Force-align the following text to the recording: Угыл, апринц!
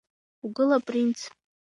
Угыл, 0.45 0.69
апринц! 0.77 1.19